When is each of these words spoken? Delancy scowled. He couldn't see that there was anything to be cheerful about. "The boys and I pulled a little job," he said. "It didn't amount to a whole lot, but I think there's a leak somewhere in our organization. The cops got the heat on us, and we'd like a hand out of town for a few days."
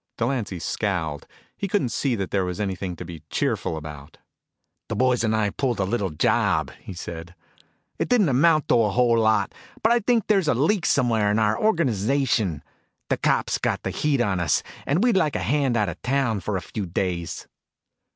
Delancy 0.17 0.57
scowled. 0.57 1.27
He 1.55 1.67
couldn't 1.67 1.89
see 1.89 2.15
that 2.15 2.31
there 2.31 2.43
was 2.43 2.59
anything 2.59 2.95
to 2.95 3.05
be 3.05 3.21
cheerful 3.29 3.77
about. 3.77 4.17
"The 4.89 4.95
boys 4.95 5.23
and 5.23 5.35
I 5.35 5.51
pulled 5.51 5.79
a 5.79 5.83
little 5.83 6.09
job," 6.09 6.71
he 6.79 6.93
said. 6.95 7.35
"It 7.99 8.09
didn't 8.09 8.29
amount 8.29 8.67
to 8.69 8.81
a 8.81 8.89
whole 8.89 9.19
lot, 9.19 9.53
but 9.83 9.91
I 9.91 9.99
think 9.99 10.25
there's 10.25 10.47
a 10.47 10.55
leak 10.55 10.87
somewhere 10.87 11.29
in 11.29 11.37
our 11.37 11.55
organization. 11.55 12.63
The 13.11 13.17
cops 13.17 13.59
got 13.59 13.83
the 13.83 13.91
heat 13.91 14.21
on 14.21 14.39
us, 14.39 14.63
and 14.87 15.03
we'd 15.03 15.17
like 15.17 15.35
a 15.35 15.39
hand 15.39 15.77
out 15.77 15.87
of 15.87 16.01
town 16.01 16.39
for 16.39 16.57
a 16.57 16.61
few 16.61 16.87
days." 16.87 17.47